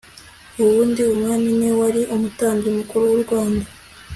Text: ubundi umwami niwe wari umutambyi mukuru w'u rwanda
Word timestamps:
ubundi 0.61 0.99
umwami 1.13 1.49
niwe 1.57 1.73
wari 1.81 2.01
umutambyi 2.15 2.69
mukuru 2.77 3.03
w'u 3.11 3.19
rwanda 3.23 3.65